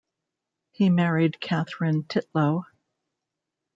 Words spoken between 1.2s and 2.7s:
Catherine Titlow.